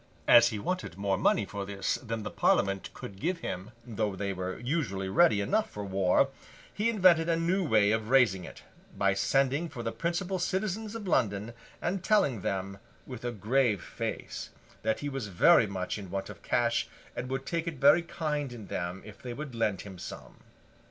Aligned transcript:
As 0.27 0.47
he 0.47 0.57
wanted 0.57 0.97
more 0.97 1.15
money 1.15 1.45
for 1.45 1.63
this 1.63 1.93
purpose 1.97 2.07
than 2.09 2.23
the 2.23 2.31
Parliament 2.31 2.89
could 2.95 3.19
give 3.19 3.41
him, 3.41 3.69
though 3.85 4.15
they 4.15 4.33
were 4.33 4.57
usually 4.57 5.09
ready 5.09 5.41
enough 5.41 5.69
for 5.69 5.83
war, 5.85 6.29
he 6.73 6.89
invented 6.89 7.29
a 7.29 7.35
new 7.37 7.63
way 7.63 7.91
of 7.91 8.09
raising 8.09 8.43
it, 8.43 8.63
by 8.97 9.13
sending 9.13 9.69
for 9.69 9.83
the 9.83 9.91
principal 9.91 10.39
citizens 10.39 10.95
of 10.95 11.07
London, 11.07 11.53
and 11.83 12.03
telling 12.03 12.41
them, 12.41 12.79
with 13.05 13.23
a 13.23 13.31
grave 13.31 13.83
face, 13.83 14.49
that 14.81 15.01
he 15.01 15.07
was 15.07 15.27
very 15.27 15.67
much 15.67 15.99
in 15.99 16.09
want 16.09 16.31
of 16.31 16.41
cash, 16.41 16.87
and 17.15 17.29
would 17.29 17.45
take 17.45 17.67
it 17.67 17.75
very 17.75 18.01
kind 18.01 18.51
in 18.53 18.69
them 18.69 19.03
if 19.05 19.21
they 19.21 19.35
would 19.35 19.53
lend 19.53 19.81
him 19.81 19.99
some. 19.99 20.37